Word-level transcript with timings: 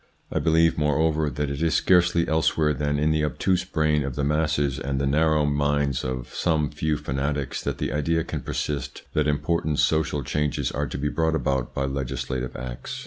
I 0.31 0.39
believe, 0.39 0.79
moreover, 0.79 1.29
that 1.29 1.51
it 1.51 1.61
is 1.61 1.75
scarcely 1.75 2.27
elsewhere 2.27 2.73
than 2.73 2.97
in 2.97 3.11
the 3.11 3.23
obtuse 3.23 3.63
brain 3.65 4.03
of 4.03 4.15
the 4.15 4.23
masses 4.23 4.79
and 4.79 4.99
the 4.99 5.05
narrow 5.05 5.45
minds 5.45 6.03
of 6.03 6.33
some 6.33 6.71
few 6.71 6.97
fanatics 6.97 7.61
that 7.63 7.77
the 7.77 7.93
idea 7.93 8.23
can 8.23 8.41
persist 8.41 9.03
that 9.13 9.27
important 9.27 9.77
social 9.77 10.23
changes 10.23 10.71
are 10.71 10.87
to 10.87 10.97
be 10.97 11.09
brought 11.09 11.35
about 11.35 11.75
by 11.75 11.85
legislative 11.85 12.55
acts. 12.55 12.99